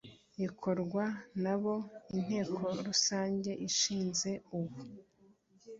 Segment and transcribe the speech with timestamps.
[0.39, 1.05] rikorwa
[1.43, 1.75] n abo
[2.17, 4.77] Inteko Rusange ishinze uwo